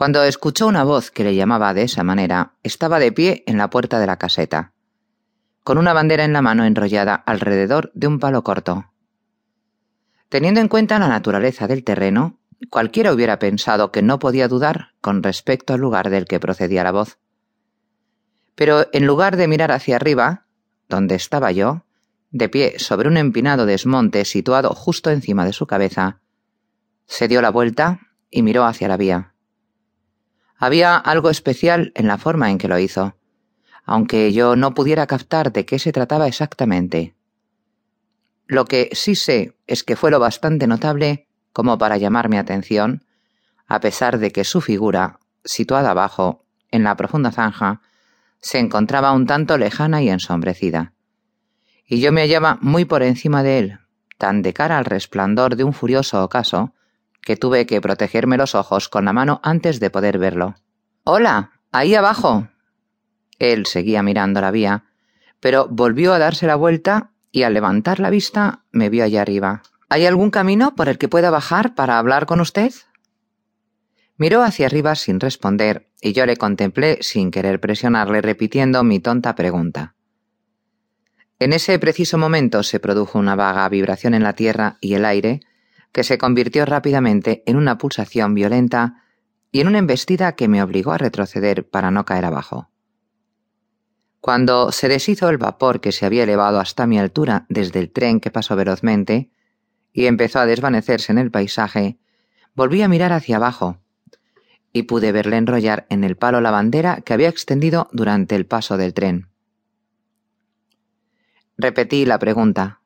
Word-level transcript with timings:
Cuando 0.00 0.22
escuchó 0.22 0.66
una 0.66 0.82
voz 0.82 1.10
que 1.10 1.24
le 1.24 1.34
llamaba 1.34 1.74
de 1.74 1.82
esa 1.82 2.02
manera, 2.02 2.54
estaba 2.62 2.98
de 2.98 3.12
pie 3.12 3.44
en 3.46 3.58
la 3.58 3.68
puerta 3.68 4.00
de 4.00 4.06
la 4.06 4.16
caseta, 4.16 4.72
con 5.62 5.76
una 5.76 5.92
bandera 5.92 6.24
en 6.24 6.32
la 6.32 6.40
mano 6.40 6.64
enrollada 6.64 7.14
alrededor 7.14 7.90
de 7.92 8.06
un 8.06 8.18
palo 8.18 8.42
corto. 8.42 8.86
Teniendo 10.30 10.60
en 10.60 10.68
cuenta 10.68 10.98
la 10.98 11.08
naturaleza 11.08 11.66
del 11.66 11.84
terreno, 11.84 12.38
cualquiera 12.70 13.12
hubiera 13.12 13.38
pensado 13.38 13.92
que 13.92 14.00
no 14.00 14.18
podía 14.18 14.48
dudar 14.48 14.94
con 15.02 15.22
respecto 15.22 15.74
al 15.74 15.80
lugar 15.80 16.08
del 16.08 16.24
que 16.24 16.40
procedía 16.40 16.82
la 16.82 16.92
voz. 16.92 17.18
Pero 18.54 18.86
en 18.94 19.06
lugar 19.06 19.36
de 19.36 19.48
mirar 19.48 19.70
hacia 19.70 19.96
arriba, 19.96 20.46
donde 20.88 21.14
estaba 21.14 21.52
yo, 21.52 21.84
de 22.30 22.48
pie 22.48 22.78
sobre 22.78 23.06
un 23.06 23.18
empinado 23.18 23.66
desmonte 23.66 24.24
situado 24.24 24.70
justo 24.70 25.10
encima 25.10 25.44
de 25.44 25.52
su 25.52 25.66
cabeza, 25.66 26.22
se 27.04 27.28
dio 27.28 27.42
la 27.42 27.50
vuelta 27.50 28.00
y 28.30 28.42
miró 28.42 28.64
hacia 28.64 28.88
la 28.88 28.96
vía. 28.96 29.29
Había 30.62 30.96
algo 30.96 31.30
especial 31.30 31.90
en 31.94 32.06
la 32.06 32.18
forma 32.18 32.50
en 32.50 32.58
que 32.58 32.68
lo 32.68 32.78
hizo, 32.78 33.16
aunque 33.86 34.30
yo 34.34 34.56
no 34.56 34.74
pudiera 34.74 35.06
captar 35.06 35.52
de 35.52 35.64
qué 35.64 35.78
se 35.78 35.90
trataba 35.90 36.28
exactamente. 36.28 37.14
Lo 38.46 38.66
que 38.66 38.90
sí 38.92 39.14
sé 39.14 39.56
es 39.66 39.82
que 39.82 39.96
fue 39.96 40.10
lo 40.10 40.20
bastante 40.20 40.66
notable 40.66 41.28
como 41.54 41.78
para 41.78 41.96
llamar 41.96 42.28
mi 42.28 42.36
atención, 42.36 43.06
a 43.68 43.80
pesar 43.80 44.18
de 44.18 44.32
que 44.32 44.44
su 44.44 44.60
figura, 44.60 45.18
situada 45.46 45.92
abajo, 45.92 46.44
en 46.70 46.84
la 46.84 46.94
profunda 46.94 47.32
zanja, 47.32 47.80
se 48.42 48.58
encontraba 48.58 49.12
un 49.12 49.26
tanto 49.26 49.56
lejana 49.56 50.02
y 50.02 50.10
ensombrecida. 50.10 50.92
Y 51.86 52.00
yo 52.00 52.12
me 52.12 52.20
hallaba 52.20 52.58
muy 52.60 52.84
por 52.84 53.02
encima 53.02 53.42
de 53.42 53.58
él, 53.58 53.78
tan 54.18 54.42
de 54.42 54.52
cara 54.52 54.76
al 54.76 54.84
resplandor 54.84 55.56
de 55.56 55.64
un 55.64 55.72
furioso 55.72 56.22
ocaso, 56.22 56.74
que 57.22 57.36
tuve 57.36 57.66
que 57.66 57.80
protegerme 57.80 58.36
los 58.36 58.54
ojos 58.54 58.88
con 58.88 59.04
la 59.04 59.12
mano 59.12 59.40
antes 59.42 59.80
de 59.80 59.90
poder 59.90 60.18
verlo. 60.18 60.54
Hola, 61.04 61.52
ahí 61.72 61.94
abajo. 61.94 62.48
Él 63.38 63.66
seguía 63.66 64.02
mirando 64.02 64.40
la 64.40 64.50
vía, 64.50 64.84
pero 65.40 65.66
volvió 65.68 66.12
a 66.12 66.18
darse 66.18 66.46
la 66.46 66.56
vuelta 66.56 67.10
y 67.32 67.42
al 67.42 67.54
levantar 67.54 68.00
la 68.00 68.10
vista 68.10 68.64
me 68.70 68.90
vio 68.90 69.04
allá 69.04 69.22
arriba. 69.22 69.62
¿Hay 69.88 70.06
algún 70.06 70.30
camino 70.30 70.74
por 70.74 70.88
el 70.88 70.98
que 70.98 71.08
pueda 71.08 71.30
bajar 71.30 71.74
para 71.74 71.98
hablar 71.98 72.26
con 72.26 72.40
usted? 72.40 72.72
Miró 74.16 74.42
hacia 74.42 74.66
arriba 74.66 74.94
sin 74.94 75.18
responder 75.18 75.88
y 76.00 76.12
yo 76.12 76.26
le 76.26 76.36
contemplé 76.36 76.98
sin 77.00 77.30
querer 77.30 77.60
presionarle 77.60 78.20
repitiendo 78.20 78.84
mi 78.84 79.00
tonta 79.00 79.34
pregunta. 79.34 79.94
En 81.38 81.54
ese 81.54 81.78
preciso 81.78 82.18
momento 82.18 82.62
se 82.62 82.80
produjo 82.80 83.18
una 83.18 83.34
vaga 83.34 83.66
vibración 83.70 84.12
en 84.12 84.22
la 84.22 84.34
tierra 84.34 84.76
y 84.82 84.92
el 84.92 85.06
aire 85.06 85.40
que 85.92 86.04
se 86.04 86.18
convirtió 86.18 86.64
rápidamente 86.66 87.42
en 87.46 87.56
una 87.56 87.78
pulsación 87.78 88.34
violenta 88.34 89.02
y 89.52 89.60
en 89.60 89.68
una 89.68 89.78
embestida 89.78 90.36
que 90.36 90.48
me 90.48 90.62
obligó 90.62 90.92
a 90.92 90.98
retroceder 90.98 91.68
para 91.68 91.90
no 91.90 92.04
caer 92.04 92.24
abajo. 92.24 92.70
Cuando 94.20 94.70
se 94.70 94.88
deshizo 94.88 95.30
el 95.30 95.38
vapor 95.38 95.80
que 95.80 95.92
se 95.92 96.04
había 96.06 96.24
elevado 96.24 96.60
hasta 96.60 96.86
mi 96.86 96.98
altura 96.98 97.46
desde 97.48 97.80
el 97.80 97.90
tren 97.90 98.20
que 98.20 98.30
pasó 98.30 98.54
velozmente 98.54 99.30
y 99.92 100.06
empezó 100.06 100.40
a 100.40 100.46
desvanecerse 100.46 101.10
en 101.10 101.18
el 101.18 101.30
paisaje, 101.30 101.98
volví 102.54 102.82
a 102.82 102.88
mirar 102.88 103.12
hacia 103.12 103.36
abajo 103.36 103.78
y 104.72 104.84
pude 104.84 105.10
verle 105.10 105.36
enrollar 105.36 105.86
en 105.88 106.04
el 106.04 106.16
palo 106.16 106.40
la 106.40 106.50
bandera 106.50 107.00
que 107.00 107.14
había 107.14 107.28
extendido 107.28 107.88
durante 107.92 108.36
el 108.36 108.46
paso 108.46 108.76
del 108.76 108.94
tren. 108.94 109.28
Repetí 111.56 112.04
la 112.04 112.18
pregunta. 112.18 112.79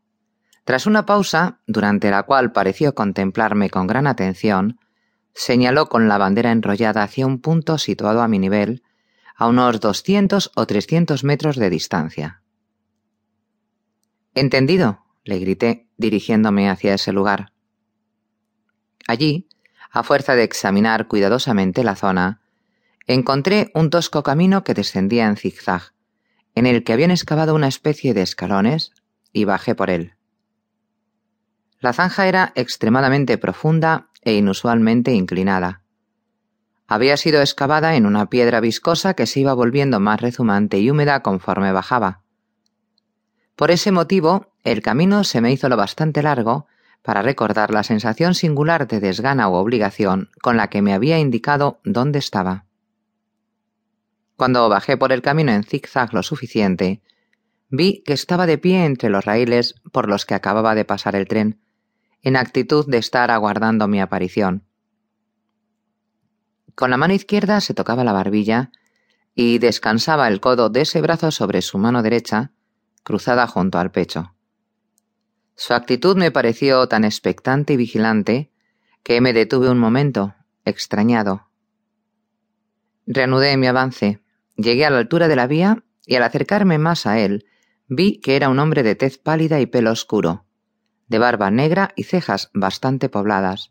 Tras 0.65 0.87
una 0.87 1.05
pausa, 1.05 1.61
durante 1.67 2.11
la 2.11 2.23
cual 2.23 2.53
pareció 2.53 2.95
contemplarme 2.95 3.69
con 3.69 3.87
gran 3.87 4.07
atención, 4.07 4.81
señaló 5.35 5.89
con 5.89 6.09
la 6.09 6.17
bandera 6.17 6.53
enrollada 6.53 7.03
hacia 7.03 7.27
un 7.27 7.41
punto 7.41 7.77
situado 7.79 8.23
a 8.23 8.29
mi 8.29 8.39
nivel, 8.39 8.83
a 9.37 9.47
unos 9.47 9.81
doscientos 9.81 10.51
o 10.55 10.67
trescientos 10.67 11.23
metros 11.23 11.57
de 11.57 11.69
distancia. 11.69 12.43
Entendido, 14.35 15.05
le 15.25 15.39
grité, 15.39 15.89
dirigiéndome 15.97 16.71
hacia 16.71 16.95
ese 16.95 17.13
lugar. 17.13 17.53
Allí, 19.07 19.49
a 19.91 20.03
fuerza 20.03 20.35
de 20.35 20.45
examinar 20.45 21.09
cuidadosamente 21.09 21.85
la 21.85 21.95
zona, 21.95 22.41
encontré 23.07 23.71
un 23.75 23.91
tosco 23.91 24.23
camino 24.23 24.65
que 24.65 24.75
descendía 24.75 25.27
en 25.27 25.37
zigzag, 25.37 25.93
en 26.55 26.67
el 26.67 26.85
que 26.85 26.93
habían 26.93 27.11
excavado 27.11 27.55
una 27.55 27.69
especie 27.69 28.15
de 28.15 28.23
escalones, 28.23 28.93
y 29.33 29.45
bajé 29.45 29.75
por 29.75 29.91
él. 29.91 30.14
La 31.85 31.93
zanja 31.93 32.27
era 32.29 32.51
extremadamente 32.55 33.37
profunda 33.37 34.09
e 34.23 34.33
inusualmente 34.33 35.13
inclinada. 35.13 35.83
Había 36.87 37.19
sido 37.19 37.43
excavada 37.43 37.95
en 37.95 38.07
una 38.07 38.31
piedra 38.31 38.61
viscosa 38.61 39.13
que 39.13 39.27
se 39.27 39.41
iba 39.41 39.53
volviendo 39.53 40.01
más 40.01 40.19
rezumante 40.19 40.79
y 40.79 40.91
húmeda 40.91 41.21
conforme 41.21 41.73
bajaba. 41.73 42.23
Por 43.55 43.71
ese 43.71 43.93
motivo, 43.93 44.55
el 44.63 44.81
camino 44.81 45.25
se 45.25 45.43
me 45.43 45.53
hizo 45.53 45.69
lo 45.69 45.77
bastante 45.77 46.23
largo 46.23 46.67
para 47.03 47.21
recordar 47.21 47.71
la 47.71 47.83
sensación 47.83 48.35
singular 48.35 48.89
de 48.89 49.01
desgana 49.01 49.49
o 49.49 49.57
obligación 49.57 50.31
con 50.41 50.57
la 50.57 50.69
que 50.69 50.81
me 50.81 50.95
había 50.95 51.19
indicado 51.19 51.81
dónde 51.85 52.19
estaba. 52.19 52.65
Cuando 54.37 54.71
bajé 54.71 54.97
por 54.97 55.13
el 55.13 55.21
camino 55.21 55.53
en 55.53 55.65
zigzag 55.65 56.15
lo 56.15 56.23
suficiente, 56.23 57.03
vi 57.69 58.03
que 58.07 58.15
estaba 58.15 58.47
de 58.47 58.57
pie 58.57 58.87
entre 58.87 59.11
los 59.11 59.27
raíles 59.27 59.75
por 59.93 60.09
los 60.09 60.25
que 60.25 60.33
acababa 60.33 60.75
de 60.75 60.87
pasar 60.87 61.15
el 61.15 61.29
tren, 61.29 61.61
en 62.25 62.37
actitud 62.37 62.87
de 62.89 62.99
estar 62.99 63.31
aguardando 63.31 63.87
mi 63.87 64.01
aparición. 64.01 64.65
Con 66.75 66.91
la 66.91 66.97
mano 66.97 67.13
izquierda 67.13 67.61
se 67.61 67.75
tocaba 67.75 68.03
la 68.03 68.13
barbilla 68.13 68.73
y 69.35 69.59
descansaba 69.59 70.27
el 70.29 70.41
codo 70.41 70.71
de 70.71 70.81
ese 70.81 71.03
brazo 71.03 71.31
sobre 71.31 71.61
su 71.61 71.77
mano 71.79 72.03
derecha, 72.03 72.53
cruzada 73.03 73.47
junto 73.47 73.79
al 73.79 73.91
pecho. 73.91 74.35
Su 75.55 75.75
actitud 75.75 76.17
me 76.17 76.31
pareció 76.31 76.89
tan 76.89 77.05
expectante 77.05 77.75
y 77.75 77.77
vigilante 77.77 78.51
que 79.03 79.21
me 79.21 79.35
detuve 79.35 79.69
un 79.69 79.79
momento, 79.79 80.35
extrañado. 80.65 81.49
Reanudé 83.07 83.57
mi 83.59 83.67
avance, 83.67 84.23
llegué 84.57 84.87
a 84.87 84.91
la 84.91 84.99
altura 84.99 85.29
de 85.29 85.37
la 85.37 85.47
vía 85.47 85.85
y 86.07 86.17
al 86.17 86.23
acercarme 86.23 86.79
más 86.79 87.07
a 87.07 87.19
él 87.19 87.47
vi 87.87 88.19
que 88.21 88.35
era 88.35 88.49
un 88.49 88.59
hombre 88.59 88.83
de 88.83 88.95
tez 88.95 89.19
pálida 89.19 89.61
y 89.61 89.67
pelo 89.67 89.91
oscuro, 89.93 90.47
de 91.09 91.19
barba 91.19 91.51
negra 91.51 91.91
y 91.97 92.05
cejas 92.05 92.51
bastante 92.55 93.09
pobladas. 93.09 93.71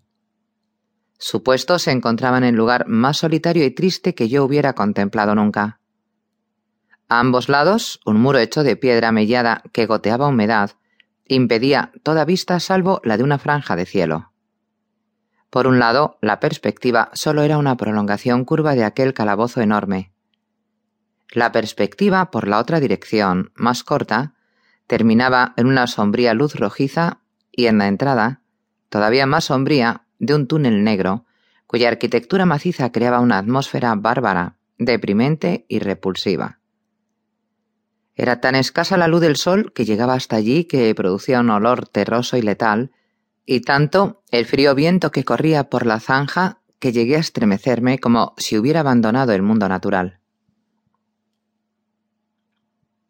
Su 1.18 1.44
puesto 1.44 1.80
se 1.80 1.92
encontraba 1.92 2.38
en 2.38 2.44
el 2.44 2.56
lugar 2.56 2.88
más 2.88 3.18
solitario 3.18 3.66
y 3.66 3.72
triste 3.72 4.14
que 4.14 4.30
yo 4.30 4.44
hubiera 4.44 4.74
contemplado 4.74 5.36
nunca. 5.36 5.80
A 7.08 7.20
ambos 7.20 7.50
lados, 7.50 8.00
un 8.06 8.20
muro 8.20 8.40
hecho 8.40 8.64
de 8.64 8.76
piedra 8.76 9.12
mellada 9.12 9.64
que 9.72 9.86
goteaba 9.86 10.28
humedad 10.28 10.72
impedía 11.26 11.92
toda 12.04 12.26
vista 12.26 12.60
salvo 12.60 13.02
la 13.04 13.18
de 13.18 13.24
una 13.24 13.40
franja 13.40 13.76
de 13.76 13.86
cielo. 13.86 14.34
Por 15.50 15.68
un 15.68 15.80
lado, 15.80 16.18
la 16.22 16.40
perspectiva 16.40 17.10
solo 17.14 17.44
era 17.44 17.58
una 17.58 17.78
prolongación 17.78 18.44
curva 18.44 18.76
de 18.76 18.84
aquel 18.84 19.14
calabozo 19.14 19.62
enorme. 19.62 20.12
La 21.30 21.52
perspectiva, 21.52 22.32
por 22.32 22.48
la 22.48 22.60
otra 22.60 22.80
dirección, 22.80 23.52
más 23.56 23.84
corta, 23.84 24.34
terminaba 24.88 25.54
en 25.58 25.68
una 25.68 25.88
sombría 25.88 26.34
luz 26.34 26.56
rojiza 26.56 27.20
y 27.56 27.68
en 27.68 27.78
la 27.78 27.88
entrada, 27.88 28.42
todavía 28.90 29.26
más 29.26 29.46
sombría, 29.46 30.06
de 30.20 30.36
un 30.36 30.48
túnel 30.48 30.84
negro, 30.84 31.26
cuya 31.68 31.88
arquitectura 31.88 32.46
maciza 32.46 32.92
creaba 32.92 33.20
una 33.20 33.38
atmósfera 33.38 33.96
bárbara, 33.96 34.58
deprimente 34.78 35.66
y 35.70 35.80
repulsiva. 35.80 36.60
Era 38.16 38.42
tan 38.42 38.56
escasa 38.56 38.98
la 38.98 39.08
luz 39.08 39.22
del 39.22 39.38
sol 39.38 39.74
que 39.74 39.86
llegaba 39.86 40.14
hasta 40.14 40.36
allí 40.36 40.66
que 40.66 40.94
producía 40.94 41.40
un 41.40 41.50
olor 41.50 41.88
terroso 41.88 42.38
y 42.38 42.42
letal, 42.42 42.92
y 43.46 43.62
tanto 43.62 44.24
el 44.32 44.46
frío 44.46 44.76
viento 44.76 45.12
que 45.12 45.24
corría 45.24 45.70
por 45.70 45.86
la 45.86 46.00
zanja 46.00 46.62
que 46.80 46.92
llegué 46.92 47.16
a 47.16 47.20
estremecerme 47.20 48.00
como 48.00 48.34
si 48.38 48.58
hubiera 48.58 48.82
abandonado 48.82 49.34
el 49.34 49.42
mundo 49.42 49.68
natural. 49.68 50.20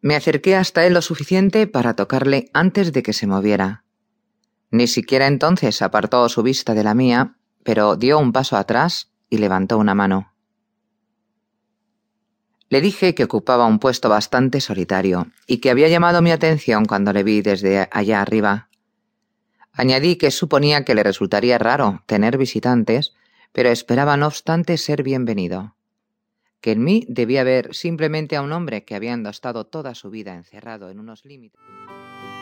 Me 0.00 0.16
acerqué 0.16 0.54
hasta 0.56 0.86
él 0.86 0.94
lo 0.94 1.02
suficiente 1.02 1.66
para 1.66 1.96
tocarle 1.96 2.50
antes 2.52 2.92
de 2.92 3.02
que 3.02 3.12
se 3.12 3.26
moviera. 3.26 3.83
Ni 4.74 4.88
siquiera 4.88 5.28
entonces 5.28 5.82
apartó 5.82 6.28
su 6.28 6.42
vista 6.42 6.74
de 6.74 6.82
la 6.82 6.94
mía, 6.94 7.36
pero 7.62 7.94
dio 7.94 8.18
un 8.18 8.32
paso 8.32 8.56
atrás 8.56 9.12
y 9.30 9.38
levantó 9.38 9.78
una 9.78 9.94
mano. 9.94 10.32
Le 12.70 12.80
dije 12.80 13.14
que 13.14 13.22
ocupaba 13.22 13.66
un 13.66 13.78
puesto 13.78 14.08
bastante 14.08 14.60
solitario 14.60 15.28
y 15.46 15.58
que 15.58 15.70
había 15.70 15.86
llamado 15.86 16.22
mi 16.22 16.32
atención 16.32 16.86
cuando 16.86 17.12
le 17.12 17.22
vi 17.22 17.40
desde 17.40 17.88
allá 17.92 18.20
arriba. 18.20 18.68
Añadí 19.70 20.16
que 20.16 20.32
suponía 20.32 20.84
que 20.84 20.96
le 20.96 21.04
resultaría 21.04 21.56
raro 21.56 22.02
tener 22.06 22.36
visitantes, 22.36 23.14
pero 23.52 23.68
esperaba 23.68 24.16
no 24.16 24.26
obstante 24.26 24.76
ser 24.76 25.04
bienvenido. 25.04 25.76
Que 26.60 26.72
en 26.72 26.82
mí 26.82 27.06
debía 27.08 27.44
ver 27.44 27.76
simplemente 27.76 28.34
a 28.34 28.42
un 28.42 28.50
hombre 28.50 28.84
que 28.84 28.96
habiendo 28.96 29.30
estado 29.30 29.66
toda 29.66 29.94
su 29.94 30.10
vida 30.10 30.34
encerrado 30.34 30.90
en 30.90 30.98
unos 30.98 31.24
límites. 31.24 31.60